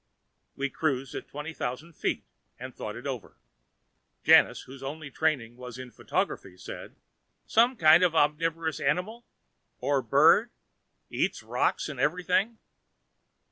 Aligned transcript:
We 0.55 0.71
cruised 0.71 1.13
at 1.13 1.27
twenty 1.27 1.53
thousand 1.53 1.93
feet 1.93 2.25
and 2.57 2.73
thought 2.73 2.95
it 2.95 3.05
over. 3.05 3.37
Janus, 4.23 4.61
whose 4.63 4.81
only 4.81 5.11
training 5.11 5.57
was 5.57 5.77
in 5.77 5.91
photography, 5.91 6.57
said, 6.57 6.95
"Some 7.45 7.75
kind 7.75 8.01
of 8.01 8.15
omnivorous 8.15 8.79
animal? 8.79 9.27
Or 9.77 10.01
bird? 10.01 10.49
Eats 11.11 11.43
rocks 11.43 11.87
and 11.87 11.99
everything?" 11.99 12.57